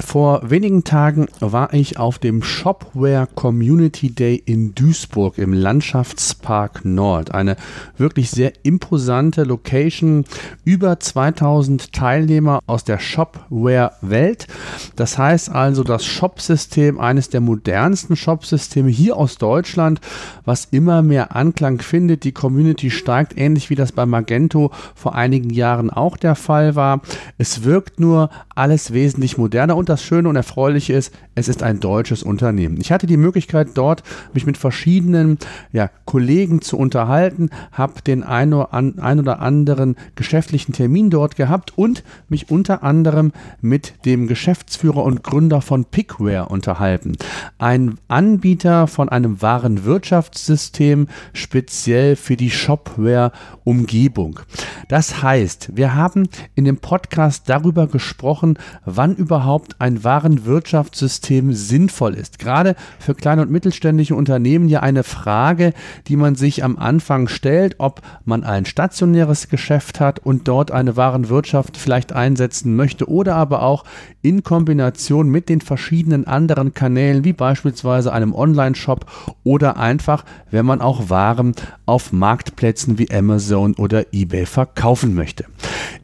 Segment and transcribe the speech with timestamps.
[0.00, 7.32] Vor wenigen Tagen war ich auf dem Shopware Community Day in Duisburg im Landschaftspark Nord.
[7.32, 7.54] Eine
[7.96, 10.24] wirklich sehr imposante Location.
[10.64, 14.48] Über 2000 Teilnehmer aus der Shopware-Welt.
[14.96, 20.00] Das heißt also das Shopsystem, eines der modernsten Shopsysteme hier aus Deutschland,
[20.44, 22.24] was immer mehr Anklang findet.
[22.24, 27.00] Die Community steigt, ähnlich wie das bei Magento vor einigen Jahren auch der Fall war.
[27.38, 31.80] Es wirkt nur alles wesentlich moderner und das Schöne und Erfreuliche ist, es ist ein
[31.80, 32.78] deutsches Unternehmen.
[32.80, 34.02] Ich hatte die Möglichkeit dort,
[34.32, 35.38] mich mit verschiedenen
[35.72, 42.50] ja, Kollegen zu unterhalten, habe den ein oder anderen geschäftlichen Termin dort gehabt und mich
[42.50, 47.16] unter anderem mit dem Geschäftsführer und Gründer von Pickware unterhalten.
[47.58, 54.40] Ein Anbieter von einem wahren Wirtschaftssystem, speziell für die Shopware-Umgebung.
[54.88, 62.14] Das heißt, wir haben in dem Podcast darüber gesprochen, wann überhaupt ein wahren Wirtschaftssystem sinnvoll
[62.14, 62.38] ist.
[62.38, 65.72] Gerade für kleine und mittelständische Unternehmen ja eine Frage,
[66.08, 70.96] die man sich am Anfang stellt, ob man ein stationäres Geschäft hat und dort eine
[70.96, 73.84] wahren Wirtschaft vielleicht einsetzen möchte oder aber auch
[74.22, 79.06] in Kombination mit den verschiedenen anderen Kanälen, wie beispielsweise einem Online-Shop
[79.42, 81.54] oder einfach, wenn man auch Waren
[81.86, 85.44] auf Marktplätzen wie Amazon oder eBay verkaufen möchte.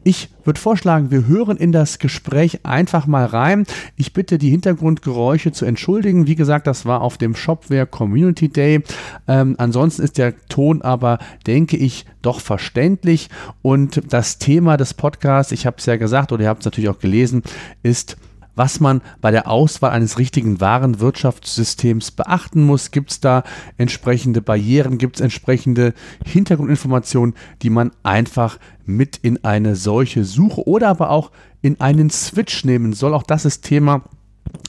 [0.03, 3.65] Ich würde vorschlagen, wir hören in das Gespräch einfach mal rein.
[3.95, 6.27] Ich bitte die Hintergrundgeräusche zu entschuldigen.
[6.27, 8.83] Wie gesagt, das war auf dem Shopware Community Day.
[9.27, 13.29] Ähm, ansonsten ist der Ton aber, denke ich, doch verständlich.
[13.61, 16.89] Und das Thema des Podcasts, ich habe es ja gesagt oder ihr habt es natürlich
[16.89, 17.43] auch gelesen,
[17.83, 18.17] ist
[18.55, 22.91] was man bei der Auswahl eines richtigen Warenwirtschaftssystems beachten muss.
[22.91, 23.43] Gibt es da
[23.77, 25.93] entsprechende Barrieren, gibt es entsprechende
[26.25, 31.31] Hintergrundinformationen, die man einfach mit in eine solche Suche oder aber auch
[31.61, 33.13] in einen Switch nehmen soll.
[33.13, 34.03] Auch das ist Thema.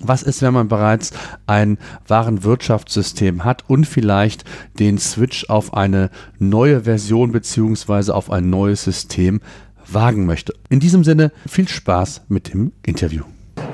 [0.01, 1.13] Was ist, wenn man bereits
[1.47, 4.45] ein Warenwirtschaftssystem hat und vielleicht
[4.79, 8.13] den Switch auf eine neue Version bzw.
[8.13, 9.41] auf ein neues System
[9.91, 10.55] wagen möchte?
[10.69, 13.25] In diesem Sinne viel Spaß mit dem Interview.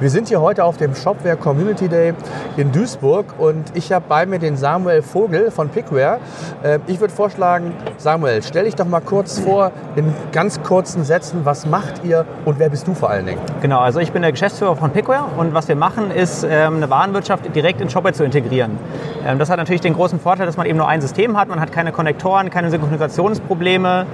[0.01, 2.15] Wir sind hier heute auf dem Shopware Community Day
[2.57, 6.21] in Duisburg und ich habe bei mir den Samuel Vogel von Pickware.
[6.63, 11.41] Äh, ich würde vorschlagen, Samuel, stell dich doch mal kurz vor, in ganz kurzen Sätzen,
[11.43, 13.41] was macht ihr und wer bist du vor allen Dingen?
[13.61, 16.89] Genau, also ich bin der Geschäftsführer von Pickware und was wir machen, ist ähm, eine
[16.89, 18.79] Warenwirtschaft direkt in Shopware zu integrieren.
[19.27, 21.59] Ähm, das hat natürlich den großen Vorteil, dass man eben nur ein System hat, man
[21.59, 24.07] hat keine Konnektoren, keine Synchronisationsprobleme.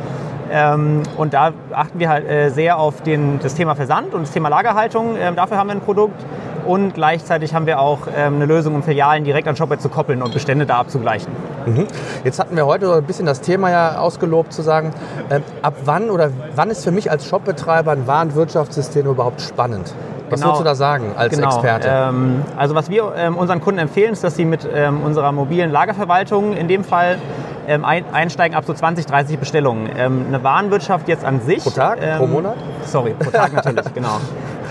[0.50, 4.32] Ähm, und da achten wir halt äh, sehr auf den, das Thema Versand und das
[4.32, 5.16] Thema Lagerhaltung.
[5.16, 6.24] Ähm, dafür haben wir ein Produkt.
[6.66, 10.22] Und gleichzeitig haben wir auch ähm, eine Lösung, um Filialen direkt an Shopware zu koppeln
[10.22, 11.30] und Bestände da abzugleichen.
[11.66, 11.86] Mhm.
[12.24, 14.92] Jetzt hatten wir heute so ein bisschen das Thema ja ausgelobt, zu sagen,
[15.28, 19.92] äh, ab wann oder wann ist für mich als Shopbetreiber ein Warenwirtschaftssystem überhaupt spannend?
[20.30, 20.52] Was genau.
[20.52, 21.48] würdest du da sagen als genau.
[21.48, 21.88] Experte?
[21.90, 25.70] Ähm, also was wir ähm, unseren Kunden empfehlen, ist, dass sie mit ähm, unserer mobilen
[25.70, 27.18] Lagerverwaltung in dem Fall
[27.68, 29.90] ähm, einsteigen ab so 20, 30 Bestellungen.
[29.96, 31.62] Ähm, eine Warenwirtschaft jetzt an sich.
[31.62, 31.98] Pro Tag?
[32.02, 32.56] Ähm, pro Monat?
[32.84, 34.20] Sorry, pro Tag natürlich, genau.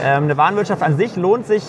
[0.04, 1.64] Ähm, eine Warenwirtschaft an sich lohnt sich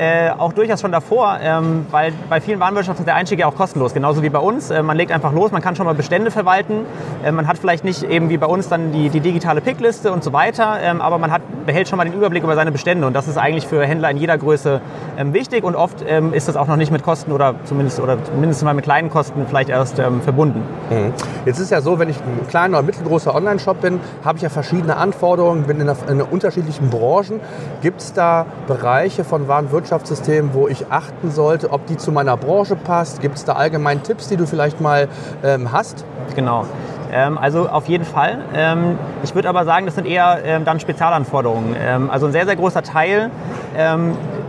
[0.00, 3.54] äh, auch durchaus schon davor, ähm, weil bei vielen Warenwirtschaften ist der Einstieg ja auch
[3.54, 4.70] kostenlos, genauso wie bei uns.
[4.70, 6.86] Äh, man legt einfach los, man kann schon mal Bestände verwalten.
[7.22, 10.24] Äh, man hat vielleicht nicht eben wie bei uns dann die, die digitale Pickliste und
[10.24, 13.12] so weiter, ähm, aber man hat, behält schon mal den Überblick über seine Bestände und
[13.12, 14.80] das ist eigentlich für Händler in jeder Größe
[15.18, 18.16] ähm, wichtig und oft ähm, ist das auch noch nicht mit Kosten oder zumindest oder
[18.38, 20.62] mindestens mal mit kleinen Kosten vielleicht erst ähm, verbunden.
[20.88, 21.12] Mhm.
[21.44, 24.48] Jetzt ist ja so, wenn ich ein kleiner oder mittelgroßer Online-Shop bin, habe ich ja
[24.48, 27.40] verschiedene Anforderungen, bin in, einer, in unterschiedlichen Branchen.
[27.82, 32.36] Gibt es da Bereiche von Warenwirtschaft, Wirtschaftssystem, wo ich achten sollte, ob die zu meiner
[32.36, 33.20] Branche passt?
[33.20, 35.08] Gibt es da allgemein Tipps, die du vielleicht mal
[35.42, 36.04] ähm, hast?
[36.36, 36.64] Genau.
[37.12, 38.38] Ähm, also auf jeden Fall.
[38.54, 41.74] Ähm, ich würde aber sagen, das sind eher ähm, dann Spezialanforderungen.
[42.08, 43.30] Also ein sehr, sehr großer Teil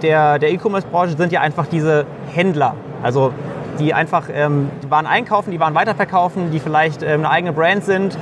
[0.01, 2.75] der, E-Commerce-Branche sind ja einfach diese Händler.
[3.03, 3.33] Also
[3.79, 8.17] die einfach die Waren einkaufen, die Waren weiterverkaufen, die vielleicht eine eigene Brand sind,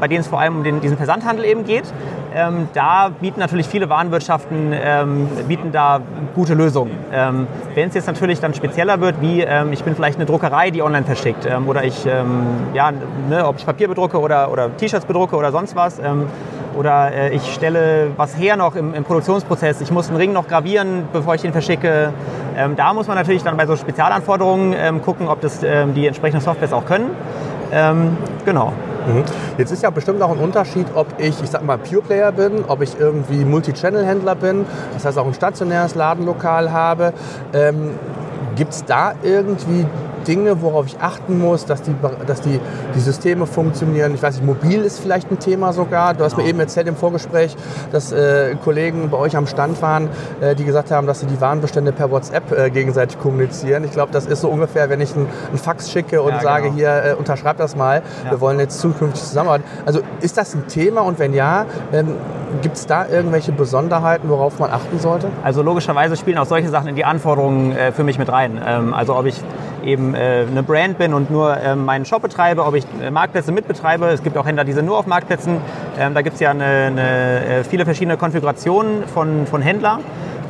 [0.00, 1.84] bei denen es vor allem um diesen Versandhandel eben geht.
[2.34, 6.00] Ähm, da bieten natürlich viele Warenwirtschaften ähm, bieten da
[6.34, 6.92] gute Lösungen.
[7.12, 10.70] Ähm, Wenn es jetzt natürlich dann spezieller wird, wie ähm, ich bin vielleicht eine Druckerei,
[10.70, 12.44] die online verschickt ähm, oder ich, ähm,
[12.74, 12.92] ja,
[13.28, 16.00] ne, ob ich Papier bedrucke oder, oder T-Shirts bedrucke oder sonst was
[16.76, 20.48] oder äh, ich stelle was her noch im, im, Produktionsprozess, ich muss einen Ring noch
[20.48, 22.12] gravieren, bevor ich den verschicke.
[22.56, 26.06] Ähm, da muss man natürlich dann bei so Spezialanforderungen ähm, gucken, ob das ähm, die
[26.06, 27.10] entsprechenden Softwares auch können.
[28.44, 28.72] Genau.
[29.06, 29.24] Mhm.
[29.58, 32.64] Jetzt ist ja bestimmt auch ein Unterschied, ob ich, ich sag mal, Pure Player bin,
[32.68, 37.12] ob ich irgendwie Multi-Channel-Händler bin, das heißt auch ein stationäres Ladenlokal habe.
[37.52, 37.90] Ähm,
[38.56, 39.84] Gibt es da irgendwie
[40.26, 41.94] Dinge, worauf ich achten muss, dass die,
[42.26, 42.60] dass die,
[42.94, 44.14] die Systeme funktionieren.
[44.14, 46.14] Ich weiß nicht, mobil ist vielleicht ein Thema sogar.
[46.14, 46.44] Du hast genau.
[46.44, 47.56] mir eben erzählt im Vorgespräch,
[47.92, 50.08] dass äh, Kollegen bei euch am Stand waren,
[50.40, 53.84] äh, die gesagt haben, dass sie die Warenbestände per WhatsApp äh, gegenseitig kommunizieren.
[53.84, 56.76] Ich glaube, das ist so ungefähr, wenn ich einen, Fax schicke und ja, sage, genau.
[56.76, 58.32] hier, äh, unterschreib das mal, ja.
[58.32, 59.68] wir wollen jetzt zukünftig zusammenarbeiten.
[59.86, 62.16] Also ist das ein Thema und wenn ja, ähm,
[62.62, 65.28] Gibt es da irgendwelche Besonderheiten, worauf man achten sollte?
[65.42, 68.60] Also logischerweise spielen auch solche Sachen in die Anforderungen äh, für mich mit rein.
[68.64, 69.40] Ähm, also ob ich
[69.84, 73.52] eben äh, eine Brand bin und nur äh, meinen Shop betreibe, ob ich äh, Marktplätze
[73.52, 74.06] mitbetreibe.
[74.06, 75.58] Es gibt auch Händler, die sind nur auf Marktplätzen.
[75.98, 80.00] Ähm, da gibt es ja eine, eine, äh, viele verschiedene Konfigurationen von, von Händlern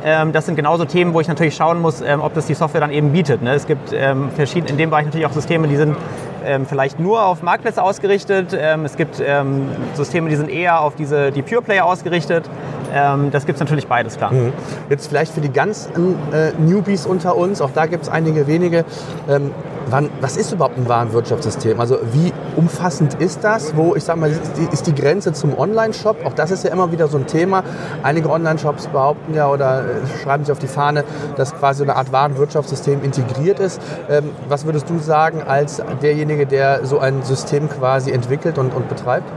[0.07, 2.81] ähm, das sind genauso Themen, wo ich natürlich schauen muss, ähm, ob das die Software
[2.81, 3.41] dann eben bietet.
[3.41, 3.55] Ne?
[3.55, 5.97] Es gibt ähm, in dem Bereich natürlich auch Systeme, die sind
[6.45, 8.55] ähm, vielleicht nur auf Marktplätze ausgerichtet.
[8.57, 12.49] Ähm, es gibt ähm, Systeme, die sind eher auf diese, die Pure Player ausgerichtet.
[12.93, 14.31] Ähm, das gibt es natürlich beides, klar.
[14.31, 14.53] Mhm.
[14.89, 18.85] Jetzt vielleicht für die ganzen äh, Newbies unter uns, auch da gibt es einige wenige.
[19.87, 21.79] Wann, was ist überhaupt ein Warenwirtschaftssystem?
[21.79, 23.75] Also wie umfassend ist das?
[23.75, 26.25] Wo, ich sag mal, ist die, ist die Grenze zum Online-Shop?
[26.25, 27.63] Auch das ist ja immer wieder so ein Thema.
[28.01, 31.03] Einige Online-Shops behaupten ja oder äh, schreiben sich auf die Fahne,
[31.35, 33.81] dass quasi eine Art Warenwirtschaftssystem integriert ist.
[34.09, 38.89] Ähm, was würdest du sagen als derjenige, der so ein System quasi entwickelt und, und
[38.89, 39.29] betreibt?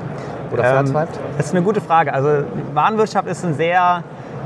[0.53, 1.19] oder ähm, vertreibt?
[1.37, 2.13] Das ist eine gute Frage.
[2.13, 2.45] Also
[2.75, 4.03] Warenwirtschaft ist ein sehr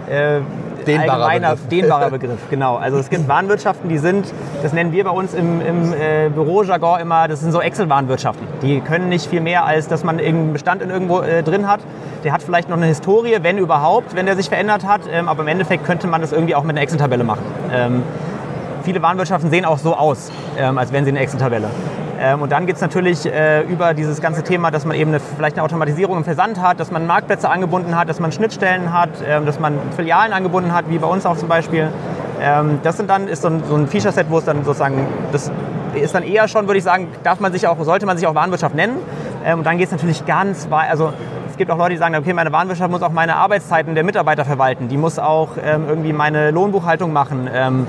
[0.09, 0.41] äh,
[0.87, 1.69] dehnbarer allgemeiner, Begriff.
[1.69, 2.39] dehnbarer Begriff.
[2.51, 2.77] Genau.
[2.77, 4.33] Also es gibt Warenwirtschaften, die sind,
[4.63, 8.47] das nennen wir bei uns im, im äh, Bürojargon immer, das sind so Excel-Warenwirtschaften.
[8.63, 11.81] Die können nicht viel mehr, als dass man irgendeinen Bestand in irgendwo äh, drin hat.
[12.25, 15.03] Der hat vielleicht noch eine Historie, wenn überhaupt, wenn der sich verändert hat.
[15.11, 17.43] Ähm, aber im Endeffekt könnte man das irgendwie auch mit einer Excel-Tabelle machen.
[17.73, 18.03] Ähm,
[18.83, 21.69] viele Warenwirtschaften sehen auch so aus, ähm, als wären sie eine Excel-Tabelle.
[22.23, 25.19] Ähm, und dann geht es natürlich äh, über dieses ganze Thema, dass man eben eine,
[25.19, 29.11] vielleicht eine Automatisierung im Versand hat, dass man Marktplätze angebunden hat, dass man Schnittstellen hat,
[29.27, 31.89] ähm, dass man Filialen angebunden hat, wie bei uns auch zum Beispiel.
[32.41, 35.51] Ähm, das sind dann, ist so ein, so ein Feature-Set, wo es dann sozusagen, das
[35.95, 38.37] ist dann eher schon, würde ich sagen, darf man sich auch, sollte man sich auch
[38.37, 38.99] Warenwirtschaft nennen.
[39.45, 41.13] Ähm, und dann geht es natürlich ganz weit, also
[41.51, 44.45] es gibt auch Leute, die sagen, okay, meine Warenwirtschaft muss auch meine Arbeitszeiten der Mitarbeiter
[44.45, 44.89] verwalten.
[44.89, 47.51] Die muss auch ähm, irgendwie meine Lohnbuchhaltung machen.
[47.53, 47.87] Ähm,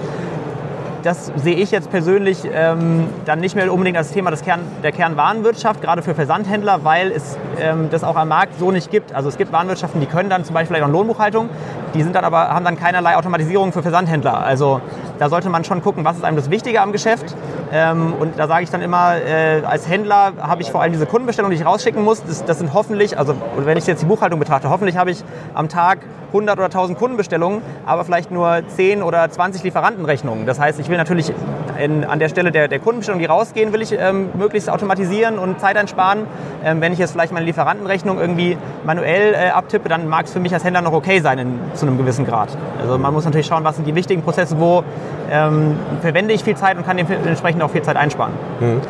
[1.04, 4.92] das sehe ich jetzt persönlich ähm, dann nicht mehr unbedingt als Thema des Kern, der
[4.92, 9.14] Kernwarenwirtschaft, gerade für Versandhändler, weil es ähm, das auch am Markt so nicht gibt.
[9.14, 11.50] Also es gibt Warenwirtschaften, die können dann zum Beispiel auch Lohnbuchhaltung,
[11.94, 14.40] die sind dann aber, haben dann keinerlei Automatisierung für Versandhändler.
[14.40, 14.82] Also
[15.20, 17.36] da sollte man schon gucken, was ist einem das Wichtige am Geschäft.
[17.76, 21.08] Ähm, und da sage ich dann immer, äh, als Händler habe ich vor allem diese
[21.08, 22.24] Kundenbestellung, die ich rausschicken muss.
[22.24, 25.24] Das, das sind hoffentlich, also wenn ich jetzt die Buchhaltung betrachte, hoffentlich habe ich
[25.56, 25.98] am Tag
[26.28, 30.46] 100 oder 1000 Kundenbestellungen, aber vielleicht nur 10 oder 20 Lieferantenrechnungen.
[30.46, 31.34] Das heißt, ich will natürlich
[31.80, 35.60] in, an der Stelle der, der Kundenbestellung, die rausgehen, will ich ähm, möglichst automatisieren und
[35.60, 36.28] Zeit einsparen.
[36.64, 40.40] Ähm, wenn ich jetzt vielleicht meine Lieferantenrechnung irgendwie manuell äh, abtippe, dann mag es für
[40.40, 42.50] mich als Händler noch okay sein in, zu einem gewissen Grad.
[42.80, 44.84] Also man muss natürlich schauen, was sind die wichtigen Prozesse, wo
[45.32, 48.34] ähm, verwende ich viel Zeit und kann dementsprechend auch viel Zeit einsparen.
[48.60, 48.82] Mhm.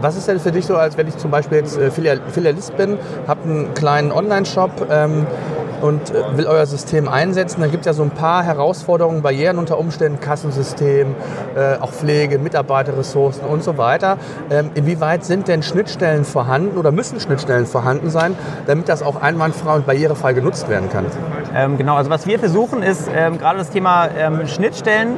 [0.00, 2.98] Was ist denn für dich so, als wenn ich zum Beispiel jetzt äh, Filialist bin,
[3.26, 5.26] habe einen kleinen Online-Shop, ähm,
[5.82, 9.58] und äh, will euer System einsetzen, dann gibt es ja so ein paar Herausforderungen, Barrieren
[9.58, 11.14] unter Umständen, Kassensystem,
[11.56, 14.18] äh, auch Pflege, Mitarbeiterressourcen und so weiter.
[14.50, 19.74] Ähm, inwieweit sind denn Schnittstellen vorhanden oder müssen Schnittstellen vorhanden sein, damit das auch einwandfrei
[19.76, 21.06] und barrierefrei genutzt werden kann?
[21.54, 25.16] Ähm, genau, also was wir versuchen ist ähm, gerade das Thema ähm, Schnittstellen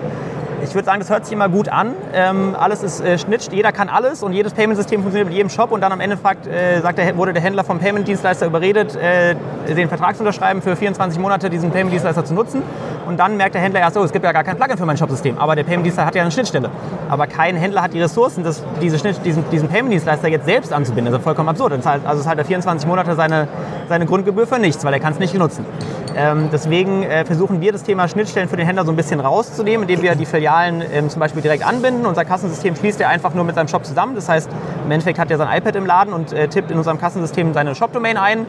[0.62, 1.94] ich würde sagen, das hört sich immer gut an.
[2.14, 5.72] Ähm, alles ist äh, Schnitt, jeder kann alles und jedes Payment-System funktioniert mit jedem Shop
[5.72, 9.34] und dann am Ende fragt, äh, sagt der, wurde der Händler vom Payment-Dienstleister überredet, äh,
[9.68, 12.62] den Vertrag zu unterschreiben, für 24 Monate diesen Payment-Dienstleister zu nutzen.
[13.06, 14.96] Und dann merkt der Händler erst, oh, es gibt ja gar kein Plugin für mein
[14.96, 16.70] Shop-System, aber der Payment-Dienstleister hat ja eine Schnittstelle.
[17.08, 21.12] Aber kein Händler hat die Ressourcen, das, diese Schnitt, diesen, diesen Payment-Dienstleister jetzt selbst anzubinden.
[21.12, 21.72] Das ist vollkommen absurd.
[21.72, 23.48] Das heißt, also es hat er 24 Monate seine,
[23.88, 25.66] seine Grundgebühr für nichts, weil er kann es nicht nutzen.
[26.14, 29.88] Ähm, deswegen äh, versuchen wir das Thema Schnittstellen für den Händler so ein bisschen rauszunehmen,
[29.88, 32.06] indem wir die Filialen ähm, zum Beispiel direkt anbinden.
[32.06, 34.14] Unser Kassensystem schließt er einfach nur mit seinem Shop zusammen.
[34.14, 34.50] Das heißt,
[34.84, 37.74] im Endeffekt hat er sein iPad im Laden und äh, tippt in unserem Kassensystem seine
[37.74, 38.46] Shop-Domain ein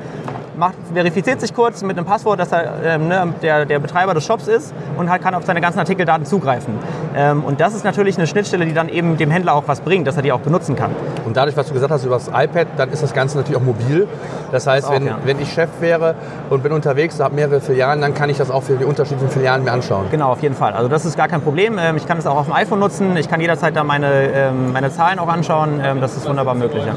[0.57, 4.25] macht, verifiziert sich kurz mit einem Passwort, dass er ähm, ne, der, der Betreiber des
[4.25, 6.75] Shops ist und halt kann auf seine ganzen Artikeldaten zugreifen.
[7.15, 10.07] Ähm, und das ist natürlich eine Schnittstelle, die dann eben dem Händler auch was bringt,
[10.07, 10.91] dass er die auch benutzen kann.
[11.25, 13.65] Und dadurch, was du gesagt hast über das iPad, dann ist das Ganze natürlich auch
[13.65, 14.07] mobil.
[14.51, 15.17] Das heißt, auch, wenn, ja.
[15.23, 16.15] wenn ich Chef wäre
[16.49, 19.63] und bin unterwegs, habe mehrere Filialen, dann kann ich das auch für die unterschiedlichen Filialen
[19.63, 20.05] mir anschauen.
[20.11, 20.73] Genau, auf jeden Fall.
[20.73, 21.77] Also das ist gar kein Problem.
[21.79, 23.17] Ähm, Ich kann es auch auf dem iPhone nutzen.
[23.17, 25.81] Ich kann jederzeit da meine, ähm, meine Zahlen auch anschauen.
[25.83, 26.83] Ähm, Das ist wunderbar möglich.
[26.85, 26.93] Ja.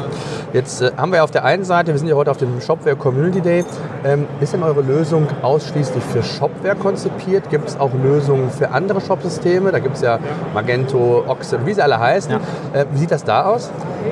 [0.53, 2.97] Jetzt äh, haben wir auf der einen Seite, wir sind ja heute auf dem Shopware
[2.97, 3.65] Community Day,
[4.05, 7.49] ähm, ist denn eure Lösung ausschließlich für Shopware konzipiert?
[7.49, 9.73] Gibt es auch Lösungen für andere Shopsysteme?
[9.73, 10.19] Da gibt es ja
[10.53, 12.33] Magento, Oxe, wie sie alle heißen.
[12.33, 12.39] Ja.
[12.81, 13.71] Äh, wie sieht das da aus?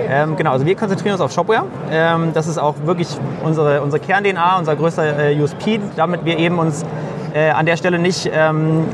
[0.08, 1.64] Ähm, genau, also wir konzentrieren uns auf Shopware.
[1.90, 3.08] Ähm, das ist auch wirklich
[3.44, 6.84] unsere, unsere Kern-DNA, unser größter äh, USP, damit wir eben uns
[7.34, 8.84] äh, an der Stelle nicht ähm,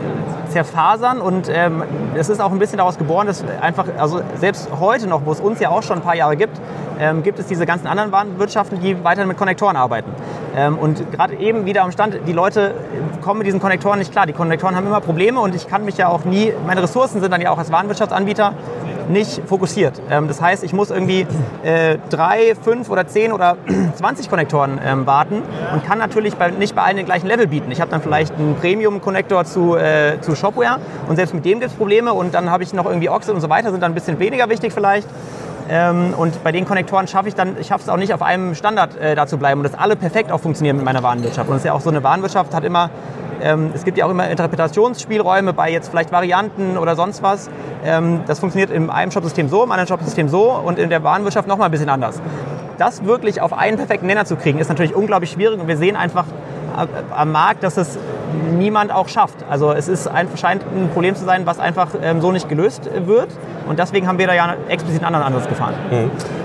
[0.51, 1.83] zerfasern und ähm,
[2.15, 5.41] es ist auch ein bisschen daraus geboren, dass einfach, also selbst heute noch, wo es
[5.41, 6.61] uns ja auch schon ein paar Jahre gibt,
[6.99, 10.11] ähm, gibt es diese ganzen anderen Warenwirtschaften, die weiterhin mit Konnektoren arbeiten.
[10.55, 12.75] Ähm, und gerade eben wieder am Stand, die Leute
[13.23, 14.27] kommen mit diesen Konnektoren nicht klar.
[14.27, 17.33] Die Konnektoren haben immer Probleme und ich kann mich ja auch nie, meine Ressourcen sind
[17.33, 18.53] dann ja auch als Warenwirtschaftsanbieter
[19.11, 20.01] nicht fokussiert.
[20.11, 21.27] Ähm, das heißt, ich muss irgendwie
[21.63, 23.57] äh, drei, fünf oder zehn oder
[23.95, 27.71] 20 Konnektoren ähm, warten und kann natürlich bei, nicht bei allen den gleichen Level bieten.
[27.71, 31.73] Ich habe dann vielleicht einen Premium-Konnektor zu, äh, zu Shopware und selbst mit dem gibt
[31.73, 33.95] es Probleme und dann habe ich noch irgendwie Oxid und so weiter, sind dann ein
[33.95, 35.09] bisschen weniger wichtig vielleicht.
[35.69, 38.57] Ähm, und bei den Konnektoren schaffe ich dann, ich schaffe es auch nicht auf einem
[38.57, 41.49] Standard äh, da zu bleiben und dass alle perfekt auch funktionieren mit meiner Warenwirtschaft.
[41.49, 42.91] Und es ist ja auch so eine Warenwirtschaft hat immer
[43.43, 47.51] ähm, es gibt ja auch immer Interpretationsspielräume bei jetzt vielleicht Varianten oder sonst was.
[47.85, 51.49] Ähm, das funktioniert in einem Shopsystem so, im anderen Shopsystem so und in der Warenwirtschaft
[51.49, 52.21] nochmal ein bisschen anders.
[52.79, 55.97] Das wirklich auf einen perfekten Nenner zu kriegen, ist natürlich unglaublich schwierig und wir sehen
[55.97, 56.25] einfach
[57.11, 57.99] am Markt, dass es
[58.53, 59.37] niemand auch schafft.
[59.49, 62.89] Also es ist ein, scheint ein Problem zu sein, was einfach ähm, so nicht gelöst
[63.07, 63.29] wird.
[63.69, 65.75] Und deswegen haben wir da ja explizit einen anderen Ansatz gefahren.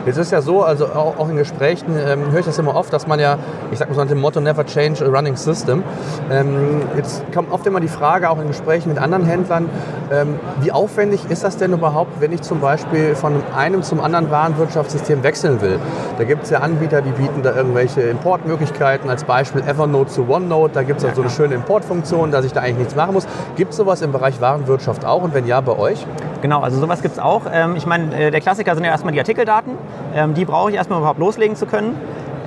[0.05, 2.93] Jetzt ist ja so, also auch, auch in Gesprächen ähm, höre ich das immer oft,
[2.93, 3.39] dass man ja,
[3.71, 5.83] ich sag mal so nach dem Motto Never change a running system.
[6.29, 9.69] Ähm, jetzt kommt oft immer die Frage, auch in Gesprächen mit anderen Händlern,
[10.11, 14.29] ähm, wie aufwendig ist das denn überhaupt, wenn ich zum Beispiel von einem zum anderen
[14.29, 15.79] Warenwirtschaftssystem wechseln will?
[16.19, 20.73] Da gibt es ja Anbieter, die bieten da irgendwelche Importmöglichkeiten, als Beispiel Evernote zu OneNote,
[20.73, 23.27] da gibt es auch so eine schöne Importfunktion, dass ich da eigentlich nichts machen muss.
[23.55, 26.05] Gibt es sowas im Bereich Warenwirtschaft auch und wenn ja, bei euch?
[26.41, 27.43] Genau, also sowas gibt es auch.
[27.51, 29.73] Ähm, ich meine, äh, der Klassiker sind ja erstmal die Artikeldaten.
[30.15, 31.95] Ähm, die brauche ich erstmal, überhaupt loslegen zu können.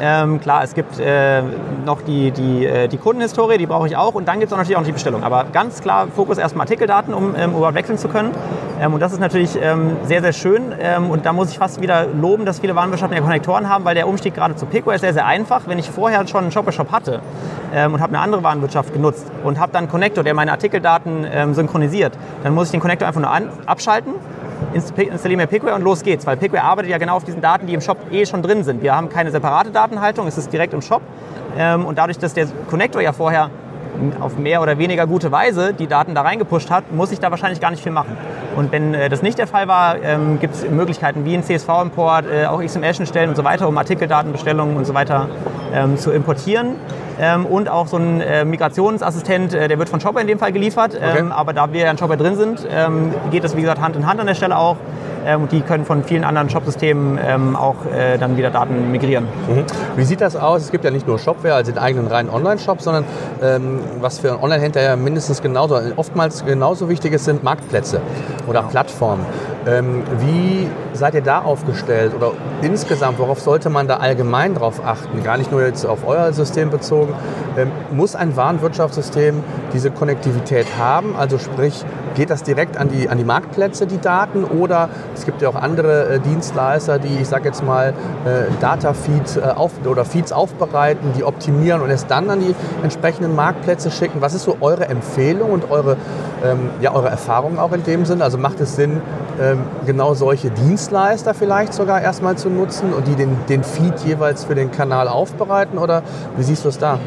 [0.00, 1.42] Ähm, klar, es gibt äh,
[1.84, 4.14] noch die, die, äh, die Kundenhistorie, die brauche ich auch.
[4.14, 5.24] Und dann gibt es natürlich auch noch die Bestellung.
[5.24, 8.30] Aber ganz klar, Fokus erstmal Artikeldaten, um ähm, überhaupt wechseln zu können.
[8.80, 10.72] Ähm, und das ist natürlich ähm, sehr, sehr schön.
[10.78, 13.96] Ähm, und da muss ich fast wieder loben, dass viele Warenwirtschaften ja Konnektoren haben, weil
[13.96, 15.62] der Umstieg gerade zu Pico ist sehr, sehr einfach.
[15.66, 17.20] Wenn ich vorher schon einen Shop-Shop hatte
[17.74, 21.54] ähm, und habe eine andere Warenwirtschaft genutzt und habe dann einen Connector, der meine Artikeldaten
[21.54, 22.12] synchronisiert,
[22.42, 24.14] dann muss ich den Connector einfach nur an, abschalten
[24.74, 27.74] installiere mir Pickware und los geht's, weil Pickware arbeitet ja genau auf diesen Daten, die
[27.74, 28.82] im Shop eh schon drin sind.
[28.82, 31.02] Wir haben keine separate Datenhaltung, es ist direkt im Shop
[31.56, 33.50] ähm, und dadurch, dass der Connector ja vorher
[34.20, 37.60] auf mehr oder weniger gute Weise die Daten da reingepusht hat, muss ich da wahrscheinlich
[37.60, 38.16] gar nicht viel machen.
[38.58, 42.24] Und wenn äh, das nicht der Fall war, ähm, gibt es Möglichkeiten wie ein CSV-Import,
[42.26, 45.28] äh, auch XML-Schnittstellen und so weiter, um Artikeldatenbestellungen und so weiter
[45.72, 46.74] ähm, zu importieren.
[47.20, 50.96] Ähm, und auch so ein äh, Migrationsassistent, der wird von Shopper in dem Fall geliefert.
[50.96, 51.24] Okay.
[51.30, 52.66] Aber da wir ja in Shopper drin sind,
[53.30, 54.76] geht das wie gesagt Hand in Hand an der Stelle auch.
[55.36, 59.24] Und die können von vielen anderen Shopsystemen ähm, auch äh, dann wieder Daten migrieren.
[59.24, 59.64] Mhm.
[59.96, 60.62] Wie sieht das aus?
[60.62, 63.04] Es gibt ja nicht nur Shopware, also den eigenen reinen Online-Shop, sondern
[63.42, 68.00] ähm, was für einen Online-Händler ja mindestens genauso, oftmals genauso wichtig ist, sind Marktplätze
[68.48, 69.24] oder Plattformen.
[69.66, 75.22] Ähm, wie seid ihr da aufgestellt oder insgesamt, worauf sollte man da allgemein drauf achten?
[75.22, 77.14] Gar nicht nur jetzt auf euer System bezogen.
[77.56, 81.16] Ähm, muss ein Warenwirtschaftssystem diese Konnektivität haben?
[81.16, 81.84] Also sprich,
[82.14, 84.44] geht das direkt an die, an die Marktplätze, die Daten?
[84.44, 87.90] Oder es gibt ja auch andere äh, Dienstleister, die, ich sage jetzt mal,
[88.24, 93.34] äh, Data-Feeds äh, auf, oder Feeds aufbereiten, die optimieren und es dann an die entsprechenden
[93.34, 94.20] Marktplätze schicken.
[94.20, 95.96] Was ist so eure Empfehlung und eure,
[96.44, 98.22] ähm, ja, eure Erfahrung auch in dem Sinn?
[98.22, 99.00] Also macht es Sinn,
[99.86, 104.54] genau solche Dienstleister vielleicht sogar erstmal zu nutzen und die den, den Feed jeweils für
[104.54, 105.78] den Kanal aufbereiten?
[105.78, 106.02] Oder
[106.36, 106.98] wie siehst du es da?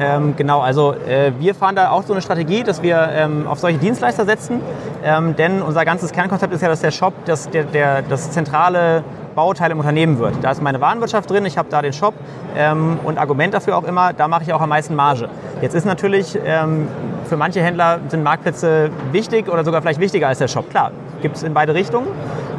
[0.00, 3.58] Ähm, genau, also äh, wir fahren da auch so eine Strategie, dass wir ähm, auf
[3.58, 4.60] solche Dienstleister setzen.
[5.04, 9.04] Ähm, denn unser ganzes Kernkonzept ist ja, dass der Shop das, der, der, das zentrale
[9.36, 10.34] Bauteil im Unternehmen wird.
[10.42, 12.14] Da ist meine Warenwirtschaft drin, ich habe da den Shop
[12.56, 15.28] ähm, und Argument dafür auch immer, da mache ich auch am meisten Marge.
[15.60, 16.88] Jetzt ist natürlich, ähm,
[17.26, 20.70] für manche Händler sind Marktplätze wichtig oder sogar vielleicht wichtiger als der Shop.
[20.70, 20.90] Klar,
[21.26, 22.06] gibt es in beide Richtungen.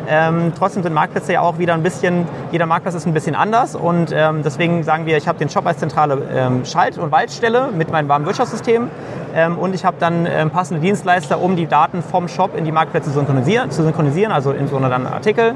[0.10, 3.76] Ähm, trotzdem sind Marktplätze ja auch wieder ein bisschen, jeder Marktplatz ist ein bisschen anders
[3.76, 7.70] und ähm, deswegen sagen wir, ich habe den Shop als zentrale ähm, Schalt- und Waltstelle
[7.74, 8.90] mit meinem Warenwirtschaftssystem
[9.36, 12.74] ähm, und ich habe dann ähm, passende Dienstleister, um die Daten vom Shop in die
[12.74, 15.56] Marktplätze synchronisieren, zu synchronisieren, also in so einer dann Artikel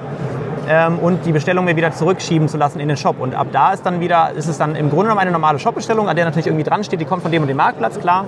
[0.70, 3.20] ähm, und die Bestellung mir wieder zurückschieben zu lassen in den Shop.
[3.20, 6.08] Und ab da ist dann wieder, ist es dann im Grunde genommen eine normale Shop-Bestellung,
[6.08, 8.25] an der natürlich irgendwie dran steht, die kommt von dem und dem Marktplatz, klar.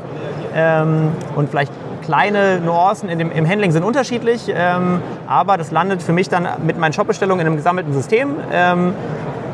[1.35, 1.71] Und vielleicht
[2.03, 6.47] kleine Nuancen in dem, im Handling sind unterschiedlich, ähm, aber das landet für mich dann
[6.65, 8.35] mit meinen Shop-Bestellungen in einem gesammelten System.
[8.51, 8.93] Ähm,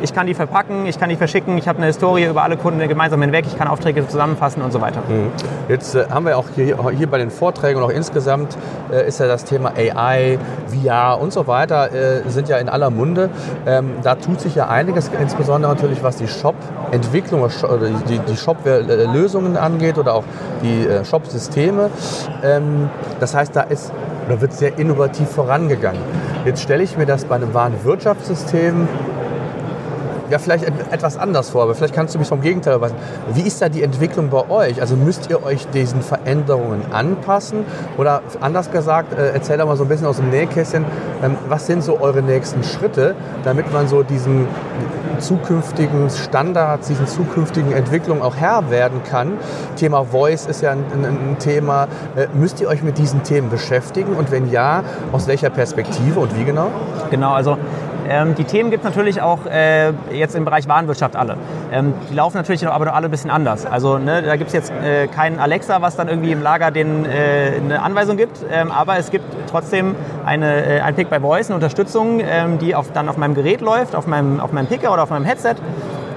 [0.02, 2.86] ich kann die verpacken, ich kann die verschicken, ich habe eine Historie über alle Kunden
[2.88, 5.02] gemeinsam hinweg, ich kann Aufträge zusammenfassen und so weiter.
[5.08, 5.32] Mhm.
[5.68, 8.58] Jetzt äh, haben wir auch hier, hier bei den Vorträgen und auch insgesamt
[8.92, 10.38] äh, ist ja das Thema AI,
[10.68, 13.30] VR und so weiter äh, sind ja in aller Munde.
[13.66, 17.48] Ähm, da tut sich ja einiges, insbesondere natürlich was die Shop-Entwicklung,
[18.10, 20.24] die, die Shop-Lösungen angeht oder auch
[20.64, 21.90] die äh, Shop-Systeme.
[22.44, 22.90] Ähm,
[23.20, 23.92] das heißt, da ist
[24.30, 26.02] da wird sehr innovativ vorangegangen.
[26.46, 28.88] Jetzt stelle ich mir das bei einem Warenwirtschaftssystem
[30.30, 32.96] ja vielleicht etwas anders vor, aber vielleicht kannst du mich vom Gegenteil weisen.
[33.34, 34.82] Wie ist da die Entwicklung bei euch?
[34.82, 37.66] Also müsst ihr euch diesen Veränderungen anpassen?
[37.98, 40.86] Oder anders gesagt, äh, erzähl doch mal so ein bisschen aus dem Nähkästchen,
[41.24, 44.48] ähm, was sind so eure nächsten Schritte, damit man so diesen
[45.20, 49.34] zukünftigen Standards, diesen zukünftigen Entwicklungen auch Herr werden kann?
[49.76, 51.88] Thema Voice ist ja ein, ein, ein Thema.
[52.16, 54.16] Äh, müsst ihr euch mit diesen Themen beschäftigen?
[54.16, 56.68] Und wenn ja, aus welcher Perspektive und wie genau?
[57.10, 57.58] Genau, also
[58.08, 61.36] ähm, die Themen gibt es natürlich auch äh, jetzt im Bereich Warenwirtschaft alle.
[61.72, 63.66] Ähm, die laufen natürlich aber alle ein bisschen anders.
[63.66, 67.06] Also ne, da gibt es jetzt äh, keinen Alexa, was dann irgendwie im Lager den,
[67.06, 71.48] äh, eine Anweisung gibt, ähm, aber es gibt trotzdem eine, äh, ein Pick by Voice,
[71.48, 74.94] eine Unterstützung, ähm, die auf, dann auf meinem Gerät läuft, auf meinem, auf meinem Picker
[74.94, 75.56] oder auf meinem Headset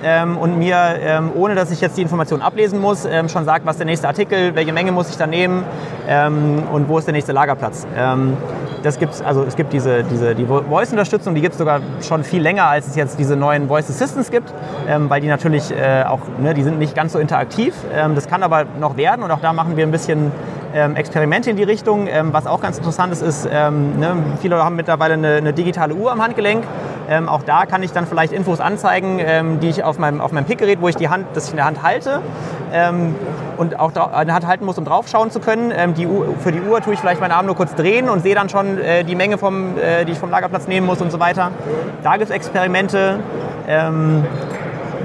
[0.03, 3.67] ähm, und mir, ähm, ohne dass ich jetzt die Information ablesen muss, ähm, schon sagt,
[3.67, 5.65] was der nächste Artikel, welche Menge muss ich da nehmen
[6.09, 7.87] ähm, und wo ist der nächste Lagerplatz.
[8.83, 12.25] Ähm, das gibt's, also es gibt diese, diese die Voice-Unterstützung, die gibt es sogar schon
[12.25, 14.53] viel länger, als es jetzt diese neuen Voice Assistants gibt,
[14.89, 17.75] ähm, weil die natürlich äh, auch, ne, die sind nicht ganz so interaktiv.
[18.15, 20.33] das kann aber noch werden und auch da machen wir ein bisschen
[20.75, 22.07] ähm, Experimente in die Richtung.
[22.09, 25.95] Ähm, was auch ganz interessant ist, ist, ähm, ne, viele haben mittlerweile eine, eine, digitale
[25.95, 26.65] Uhr am Handgelenk.
[27.09, 30.32] Ähm, auch da kann ich dann vielleicht Infos anzeigen, ähm, die ich auf meinem, auf
[30.32, 32.21] meinem Pickgerät, wo ich die Hand, das ich in der Hand halte
[32.73, 33.14] ähm,
[33.56, 35.73] und auch in der Hand halten muss, um drauf schauen zu können.
[35.94, 38.35] die Uhr, für die Uhr tue ich vielleicht meinen Arm nur kurz drehen und sehe
[38.35, 41.21] dann schon äh, die Menge, vom, äh, die ich vom Lagerplatz nehmen muss und so
[41.21, 41.50] weiter.
[42.02, 43.21] Da gibt es Experimente.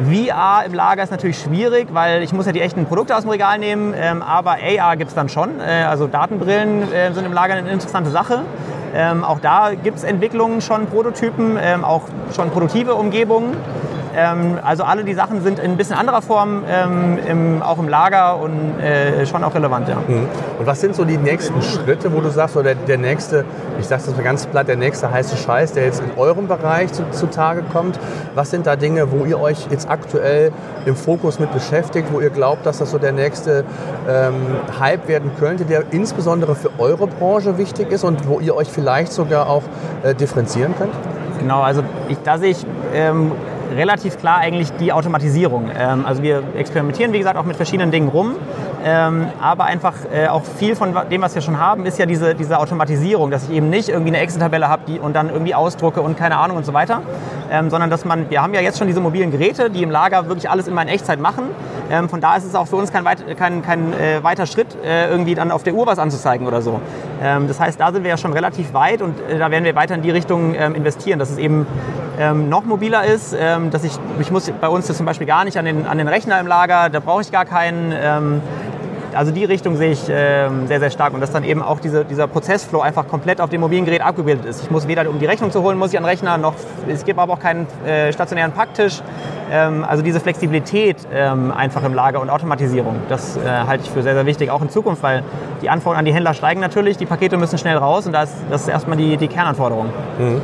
[0.06, 3.32] VR im Lager ist natürlich schwierig, weil ich muss ja die echten Produkte aus dem
[3.32, 5.60] Regal nehmen, ähm, aber AR gibt es dann schon.
[5.60, 8.44] Äh, also Datenbrillen äh, sind im Lager eine interessante Sache.
[8.96, 12.04] Ähm, auch da gibt es Entwicklungen schon, Prototypen, ähm, auch
[12.36, 13.56] schon produktive Umgebungen.
[14.18, 17.88] Ähm, also alle die Sachen sind in ein bisschen anderer Form ähm, im, auch im
[17.88, 19.88] Lager und äh, schon auch relevant.
[19.88, 19.98] Ja.
[20.08, 20.28] Mhm.
[20.58, 23.46] Und was sind so die nächsten Schritte, wo du sagst, oder der, der nächste,
[23.80, 26.92] ich sage das mal ganz platt, der nächste heiße Scheiß, der jetzt in eurem Bereich
[26.94, 28.00] zu, zutage kommt?
[28.34, 30.52] Was sind da Dinge, wo ihr euch jetzt aktuell
[30.88, 33.66] im Fokus mit beschäftigt, wo ihr glaubt, dass das so der nächste
[34.10, 34.34] ähm,
[34.80, 39.14] Hype werden könnte, der insbesondere für eure Branche wichtig ist und wo ihr euch vielleicht
[39.14, 39.64] sogar auch
[40.02, 40.94] äh, differenzieren könnt?
[41.38, 42.66] Genau, also ich, da sehe ich
[42.96, 43.32] ähm,
[43.76, 45.70] relativ klar eigentlich die Automatisierung.
[45.78, 48.36] Ähm, also wir experimentieren, wie gesagt, auch mit verschiedenen Dingen rum.
[48.86, 52.36] Ähm, aber einfach äh, auch viel von dem, was wir schon haben, ist ja diese,
[52.36, 56.18] diese Automatisierung, dass ich eben nicht irgendwie eine Excel-Tabelle habe und dann irgendwie ausdrucke und
[56.18, 57.02] keine Ahnung und so weiter,
[57.52, 60.28] ähm, sondern dass man, wir haben ja jetzt schon diese mobilen Geräte, die im Lager
[60.28, 61.50] wirklich alles immer in Echtzeit machen.
[61.90, 64.76] Ähm, von da ist es auch für uns kein, weit, kein, kein äh, weiter Schritt,
[64.84, 66.80] äh, irgendwie dann auf der Uhr was anzuzeigen oder so.
[67.22, 69.76] Ähm, das heißt, da sind wir ja schon relativ weit und äh, da werden wir
[69.76, 71.66] weiter in die Richtung ähm, investieren, dass es eben
[72.20, 73.36] ähm, noch mobiler ist,
[73.72, 76.08] dass ich, ich muss bei uns das zum Beispiel gar nicht an den, an den
[76.08, 78.42] Rechner im Lager, da brauche ich gar keinen
[79.18, 82.06] also die Richtung sehe ich äh, sehr, sehr stark und dass dann eben auch diese,
[82.06, 84.62] dieser Prozessflow einfach komplett auf dem mobilen Gerät abgebildet ist.
[84.64, 86.54] Ich muss weder, um die Rechnung zu holen, muss ich an den Rechner, noch,
[86.88, 89.02] es gibt aber auch keinen äh, stationären Packtisch.
[89.52, 94.04] Ähm, also diese Flexibilität ähm, einfach im Lager und Automatisierung, das äh, halte ich für
[94.04, 95.24] sehr, sehr wichtig, auch in Zukunft, weil
[95.64, 98.62] die Anforderungen an die Händler steigen natürlich, die Pakete müssen schnell raus und das, das
[98.62, 99.88] ist erstmal die, die Kernanforderung.
[100.20, 100.42] Mhm.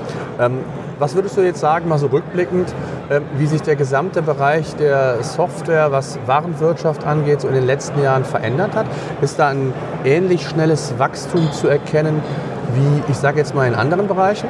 [1.03, 2.73] Ähm was würdest du jetzt sagen, mal so rückblickend,
[3.11, 8.01] ähm, wie sich der gesamte Bereich der Software, was Warenwirtschaft angeht, so in den letzten
[8.01, 8.85] Jahren verändert hat?
[9.21, 9.73] Ist da ein
[10.05, 12.21] ähnlich schnelles Wachstum zu erkennen
[12.73, 14.47] wie, ich sage jetzt mal, in anderen Bereichen?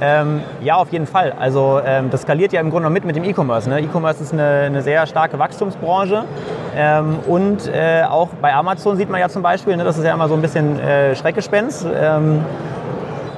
[0.00, 1.32] Ähm, ja, auf jeden Fall.
[1.32, 3.68] Also ähm, das skaliert ja im Grunde noch mit mit dem E-Commerce.
[3.68, 3.80] Ne?
[3.80, 6.24] E-Commerce ist eine, eine, sehr starke Wachstumsbranche.
[6.76, 10.14] Ähm, und äh, auch bei Amazon sieht man ja zum Beispiel, ne, das ist ja
[10.14, 11.86] immer so ein bisschen äh, Schreckgespenst.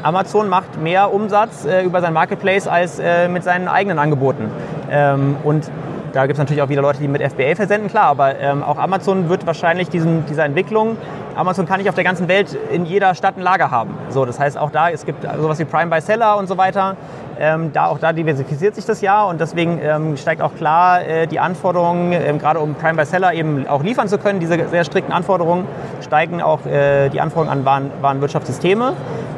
[0.02, 4.50] Amazon macht mehr Umsatz äh, über sein Marketplace als äh, mit seinen eigenen Angeboten.
[4.90, 5.70] Ähm, und
[6.12, 8.78] da gibt es natürlich auch wieder Leute, die mit FBA versenden, klar, aber ähm, auch
[8.78, 10.96] Amazon wird wahrscheinlich diesen, dieser Entwicklung,
[11.40, 13.94] Amazon kann nicht auf der ganzen Welt in jeder Stadt ein Lager haben.
[14.10, 16.96] So, das heißt auch da, es gibt sowas wie Prime by Seller und so weiter.
[17.38, 21.26] Ähm, da, auch da diversifiziert sich das ja und deswegen ähm, steigt auch klar äh,
[21.26, 24.84] die Anforderungen, ähm, gerade um Prime by Seller eben auch liefern zu können, diese sehr
[24.84, 25.66] strikten Anforderungen,
[26.02, 28.92] steigen auch äh, die Anforderungen an Waren, Warenwirtschaftssysteme.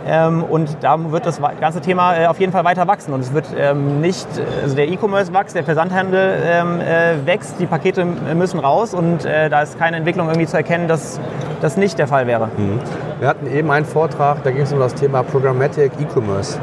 [0.05, 3.15] Ähm, und da wird das ganze Thema äh, auf jeden Fall weiter wachsen.
[3.15, 4.27] Und es wird ähm, nicht,
[4.63, 9.49] also der E-Commerce wächst, der Versandhandel ähm, äh, wächst, die Pakete müssen raus und äh,
[9.49, 11.21] da ist keine Entwicklung irgendwie zu erkennen, dass
[11.61, 12.47] das nicht der Fall wäre.
[12.57, 12.81] Mhm.
[13.19, 16.59] Wir hatten eben einen Vortrag, da ging es um das Thema Programmatic E-Commerce.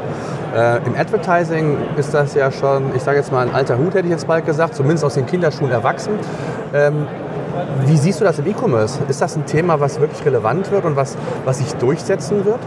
[0.54, 4.06] Äh, Im Advertising ist das ja schon, ich sage jetzt mal ein alter Hut, hätte
[4.06, 6.12] ich jetzt bald gesagt, zumindest aus den Kinderschuhen erwachsen.
[6.74, 7.06] Ähm,
[7.86, 8.98] wie siehst du das im E-Commerce?
[9.08, 12.60] Ist das ein Thema, was wirklich relevant wird und was, was sich durchsetzen wird?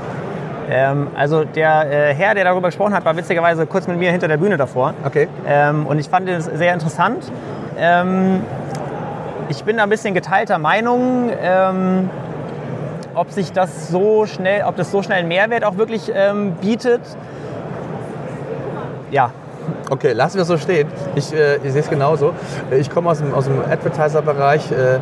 [0.70, 4.28] Ähm, also der äh, Herr, der darüber gesprochen hat, war witzigerweise kurz mit mir hinter
[4.28, 4.94] der Bühne davor.
[5.06, 5.28] Okay.
[5.46, 7.32] Ähm, und ich fand es sehr interessant.
[7.78, 8.42] Ähm,
[9.50, 12.10] ich bin da ein bisschen geteilter Meinung, ähm,
[13.16, 17.02] ob sich das so schnell, ob das so schnell einen Mehrwert auch wirklich ähm, bietet.
[19.12, 19.32] Ja,
[19.90, 20.88] Okay, lassen wir so stehen.
[21.16, 22.34] Ich, äh, ich sehe es genauso.
[22.72, 24.72] Ich komme aus dem, aus dem Advertiser-Bereich.
[24.72, 25.02] Äh, ähm,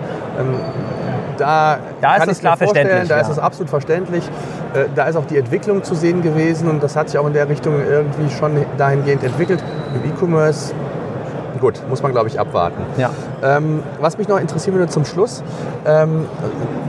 [1.37, 3.07] da, da ist es klar verständlich.
[3.07, 3.21] Da ja.
[3.21, 4.23] ist es absolut verständlich.
[4.73, 7.33] Äh, da ist auch die Entwicklung zu sehen gewesen und das hat sich auch in
[7.33, 9.63] der Richtung irgendwie schon dahingehend entwickelt.
[9.95, 10.73] Im E-Commerce
[11.61, 12.81] gut, muss man glaube ich abwarten.
[12.97, 13.11] Ja.
[13.43, 15.43] Ähm, was mich noch interessieren würde zum Schluss,
[15.85, 16.25] ähm,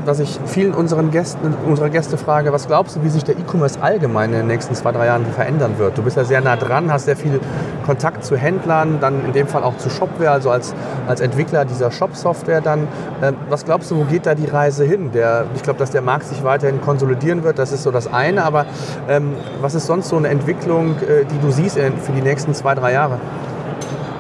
[0.04, 3.80] was ich vielen unseren Gästen, unserer Gäste frage, was glaubst du, wie sich der E-Commerce
[3.80, 5.96] allgemein in den nächsten zwei, drei Jahren verändern wird?
[5.96, 7.40] Du bist ja sehr nah dran, hast sehr viel
[7.87, 10.74] Kontakt zu Händlern, dann in dem Fall auch zu Shopware, also als,
[11.06, 12.88] als Entwickler dieser Shop-Software dann.
[13.22, 15.12] Ähm, was glaubst du, wo geht da die Reise hin?
[15.12, 18.44] Der, ich glaube, dass der Markt sich weiterhin konsolidieren wird, das ist so das eine,
[18.44, 18.66] aber
[19.08, 22.74] ähm, was ist sonst so eine Entwicklung, äh, die du siehst für die nächsten zwei,
[22.74, 23.18] drei Jahre?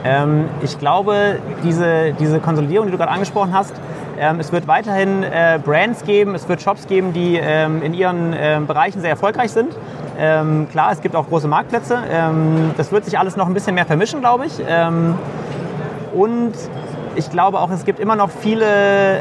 [0.04, 3.74] Ähm, ich glaube, diese, diese Konsolidierung, die du gerade angesprochen hast,
[4.18, 8.34] ähm, es wird weiterhin äh, Brands geben, es wird Shops geben, die ähm, in ihren
[8.36, 9.74] ähm, Bereichen sehr erfolgreich sind.
[10.18, 11.98] Ähm, klar, es gibt auch große Marktplätze.
[12.10, 14.60] Ähm, das wird sich alles noch ein bisschen mehr vermischen, glaube ich.
[16.14, 16.52] und
[17.14, 18.66] ich glaube auch, es gibt immer noch viele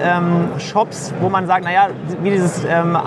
[0.04, 1.88] ähm, Shops, wo man sagt, naja,
[2.21, 2.97] wie dieses ähm,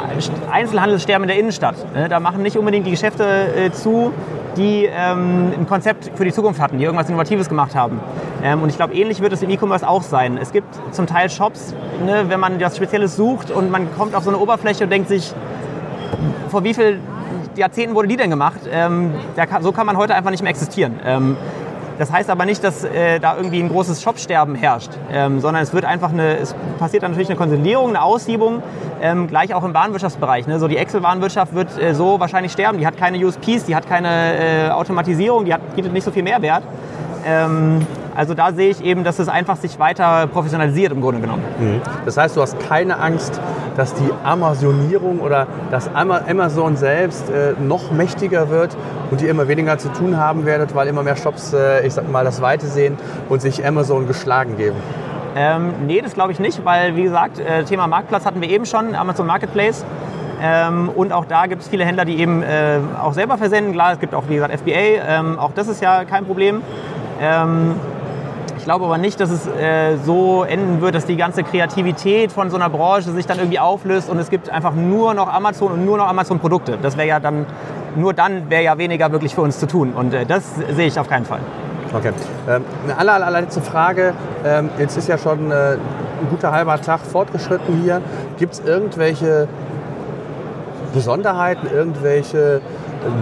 [0.51, 1.77] Einzelhandelssterben in der Innenstadt.
[1.95, 2.09] Ne?
[2.09, 4.13] Da machen nicht unbedingt die Geschäfte äh, zu,
[4.57, 8.01] die ähm, ein Konzept für die Zukunft hatten, die irgendwas Innovatives gemacht haben.
[8.43, 10.39] Ähm, und ich glaube, ähnlich wird es im E-Commerce auch sein.
[10.41, 14.25] Es gibt zum Teil Shops, ne, wenn man was Spezielles sucht und man kommt auf
[14.25, 15.33] so eine Oberfläche und denkt sich,
[16.49, 17.01] vor wie vielen
[17.57, 18.61] Jahrzehnten wurde die denn gemacht?
[18.71, 21.01] Ähm, kann, so kann man heute einfach nicht mehr existieren.
[21.05, 21.37] Ähm,
[21.99, 25.73] das heißt aber nicht, dass äh, da irgendwie ein großes Shopsterben herrscht, ähm, sondern es
[25.73, 28.63] wird einfach eine, es passiert natürlich eine Konsolidierung, eine Aussiebung,
[29.01, 30.47] ähm, gleich auch im Warenwirtschaftsbereich.
[30.47, 30.59] Ne?
[30.59, 32.79] So die Excel-Warenwirtschaft wird äh, so wahrscheinlich sterben.
[32.79, 36.23] Die hat keine USPs, die hat keine äh, Automatisierung, die hat, bietet nicht so viel
[36.23, 36.63] Mehrwert.
[37.27, 41.43] Ähm, also da sehe ich eben, dass es einfach sich weiter professionalisiert im Grunde genommen.
[41.59, 41.81] Mhm.
[42.05, 43.41] Das heißt, du hast keine Angst,
[43.77, 48.77] dass die Amazonierung oder dass Amazon selbst äh, noch mächtiger wird
[49.11, 52.11] und ihr immer weniger zu tun haben werdet, weil immer mehr Shops, äh, ich sag
[52.11, 52.97] mal, das Weite sehen
[53.29, 54.77] und sich Amazon geschlagen geben.
[55.37, 58.67] Ähm, nee, das glaube ich nicht, weil wie gesagt, äh, Thema Marktplatz hatten wir eben
[58.67, 59.85] schon, Amazon Marketplace.
[60.41, 63.73] Ähm, und auch da gibt es viele Händler, die eben äh, auch selber versenden.
[63.73, 64.71] Klar, es gibt auch, wie gesagt, FBA.
[65.09, 66.61] Ähm, auch das ist ja kein Problem.
[67.21, 67.77] Ähm,
[68.65, 72.49] ich glaube aber nicht, dass es äh, so enden wird, dass die ganze Kreativität von
[72.49, 75.85] so einer Branche sich dann irgendwie auflöst und es gibt einfach nur noch Amazon und
[75.85, 76.79] nur noch Amazon-Produkte.
[76.81, 77.45] Das wäre ja dann,
[77.95, 80.99] nur dann wäre ja weniger wirklich für uns zu tun und äh, das sehe ich
[80.99, 81.41] auf keinen Fall.
[81.93, 82.13] Okay.
[82.49, 84.15] Ähm, eine aller, allerletzte Frage.
[84.47, 88.01] Ähm, jetzt ist ja schon äh, ein guter halber Tag fortgeschritten hier.
[88.39, 89.47] Gibt es irgendwelche
[90.95, 92.63] Besonderheiten, irgendwelche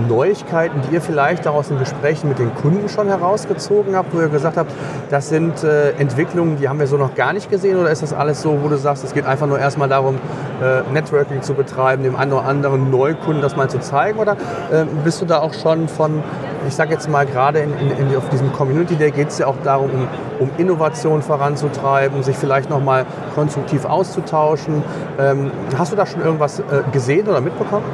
[0.09, 4.21] Neuigkeiten, die ihr vielleicht auch aus den Gesprächen mit den Kunden schon herausgezogen habt, wo
[4.21, 4.73] ihr gesagt habt,
[5.11, 8.12] das sind äh, Entwicklungen, die haben wir so noch gar nicht gesehen oder ist das
[8.12, 10.16] alles so, wo du sagst, es geht einfach nur erstmal darum,
[10.62, 14.33] äh, Networking zu betreiben, dem einen oder anderen Neukunden das mal zu zeigen oder
[14.71, 16.23] äh, bist du da auch schon von,
[16.66, 19.47] ich sage jetzt mal gerade in, in, in, auf diesem Community Day geht es ja
[19.47, 24.83] auch darum, um, um Innovation voranzutreiben, sich vielleicht nochmal konstruktiv auszutauschen.
[25.18, 27.85] Ähm, hast du da schon irgendwas äh, gesehen oder mitbekommen?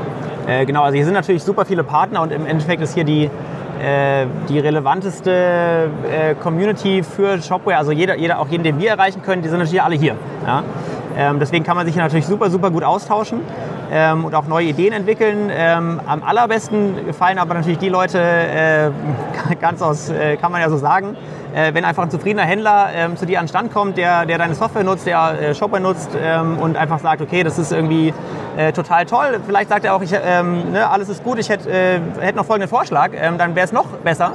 [0.49, 3.25] Äh, genau, also hier sind natürlich super viele Partner und im Endeffekt ist hier die,
[3.25, 9.21] äh, die relevanteste äh, Community für Shopware, also jeder, jeder, auch jeden, den wir erreichen
[9.23, 10.17] können, die sind natürlich alle hier.
[10.47, 10.65] Ja?
[11.19, 13.41] Ähm, deswegen kann man sich hier natürlich super, super gut austauschen
[13.91, 15.51] ähm, und auch neue Ideen entwickeln.
[15.51, 18.91] Ähm, am allerbesten gefallen aber natürlich die Leute, äh,
[19.61, 21.17] ganz aus, äh, kann man ja so sagen,
[21.55, 24.39] äh, wenn einfach ein zufriedener Händler ähm, zu dir an den Stand kommt, der, der
[24.39, 28.13] deine Software nutzt, der äh, Shopware nutzt ähm, und einfach sagt, okay, das ist irgendwie
[28.57, 29.41] äh, total toll.
[29.47, 32.45] Vielleicht sagt er auch, ich, ähm, ne, alles ist gut, ich hätte äh, hätt noch
[32.45, 34.33] folgenden Vorschlag, dann wäre es noch besser.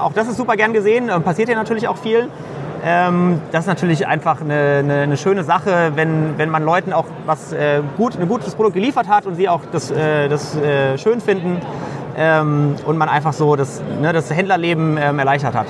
[0.00, 2.28] Auch das ist super gern gesehen, passiert hier natürlich auch viel.
[2.82, 7.04] Ähm, das ist natürlich einfach eine, eine, eine, schöne Sache, wenn, wenn man Leuten auch
[7.26, 10.96] was äh, gut, ein gutes Produkt geliefert hat und sie auch das, äh, das äh,
[10.96, 11.60] schön finden
[12.16, 15.66] ähm, und man einfach so das, ne, das Händlerleben ähm, erleichtert hat.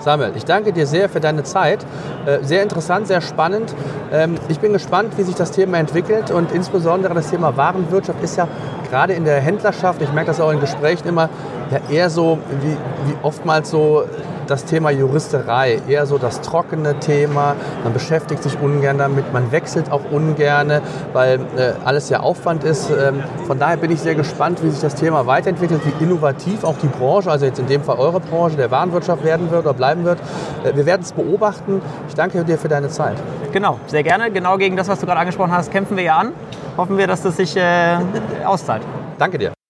[0.00, 1.86] Samuel, ich danke dir sehr für deine Zeit.
[2.26, 3.74] Äh, sehr interessant, sehr spannend.
[4.12, 8.36] Ähm, ich bin gespannt, wie sich das Thema entwickelt und insbesondere das Thema Warenwirtschaft ist
[8.36, 8.46] ja
[8.90, 11.30] gerade in der Händlerschaft, ich merke das auch in Gesprächen immer,
[11.70, 12.76] ja eher so wie,
[13.08, 14.04] wie oftmals so
[14.50, 17.56] das Thema Juristerei, eher so das trockene Thema.
[17.82, 20.80] Man beschäftigt sich ungern damit, man wechselt auch ungern,
[21.12, 22.90] weil äh, alles ja Aufwand ist.
[22.90, 26.76] Ähm, von daher bin ich sehr gespannt, wie sich das Thema weiterentwickelt, wie innovativ auch
[26.82, 30.04] die Branche, also jetzt in dem Fall eure Branche, der Warenwirtschaft werden wird oder bleiben
[30.04, 30.18] wird.
[30.64, 31.80] Äh, wir werden es beobachten.
[32.08, 33.16] Ich danke dir für deine Zeit.
[33.52, 34.30] Genau, sehr gerne.
[34.30, 36.32] Genau gegen das, was du gerade angesprochen hast, kämpfen wir ja an.
[36.76, 37.96] Hoffen wir, dass das sich äh,
[38.44, 38.82] auszahlt.
[39.18, 39.63] Danke dir.